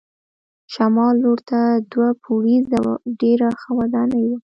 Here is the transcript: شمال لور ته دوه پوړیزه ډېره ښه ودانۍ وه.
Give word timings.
شمال 0.73 1.15
لور 1.23 1.39
ته 1.49 1.59
دوه 1.91 2.07
پوړیزه 2.23 2.81
ډېره 3.19 3.49
ښه 3.59 3.69
ودانۍ 3.79 4.23
وه. 4.29 4.37